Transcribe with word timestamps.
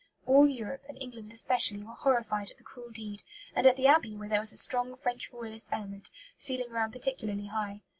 All 0.25 0.47
Europe, 0.49 0.81
and 0.89 0.99
England 0.99 1.31
especially, 1.31 1.83
were 1.83 1.93
horrified 1.93 2.49
at 2.49 2.57
the 2.57 2.63
cruel 2.63 2.89
deed; 2.89 3.21
and 3.53 3.67
at 3.67 3.75
the 3.75 3.85
Abbey, 3.85 4.15
where 4.17 4.27
there 4.29 4.39
was 4.39 4.51
a 4.51 4.57
strong 4.57 4.95
French 4.95 5.31
Royalist 5.31 5.69
element, 5.71 6.09
feeling 6.39 6.71
ran 6.71 6.91
particularly 6.91 7.45
high. 7.45 7.81